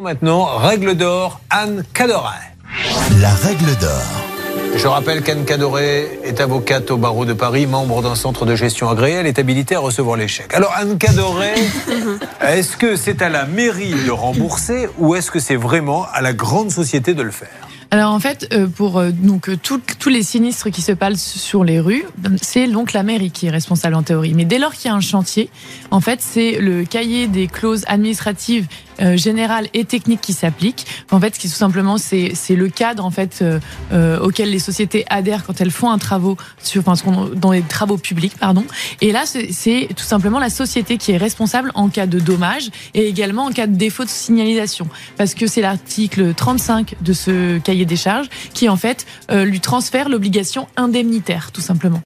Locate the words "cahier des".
26.84-27.48, 47.58-47.96